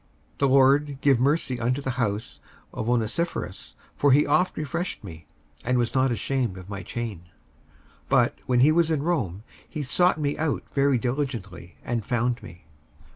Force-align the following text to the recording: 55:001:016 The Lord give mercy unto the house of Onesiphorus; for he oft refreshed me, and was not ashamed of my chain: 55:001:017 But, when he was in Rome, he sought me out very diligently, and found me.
55:001:016 0.31 0.37
The 0.39 0.47
Lord 0.49 1.01
give 1.01 1.19
mercy 1.19 1.59
unto 1.59 1.79
the 1.79 1.89
house 1.91 2.39
of 2.73 2.87
Onesiphorus; 2.89 3.75
for 3.95 4.11
he 4.11 4.25
oft 4.25 4.57
refreshed 4.57 5.03
me, 5.03 5.27
and 5.63 5.77
was 5.77 5.93
not 5.93 6.11
ashamed 6.11 6.57
of 6.57 6.67
my 6.67 6.81
chain: 6.81 7.25
55:001:017 8.09 8.09
But, 8.09 8.39
when 8.47 8.61
he 8.61 8.71
was 8.71 8.89
in 8.89 9.03
Rome, 9.03 9.43
he 9.69 9.83
sought 9.83 10.19
me 10.19 10.39
out 10.39 10.63
very 10.73 10.97
diligently, 10.97 11.77
and 11.83 12.03
found 12.03 12.41
me. 12.41 12.65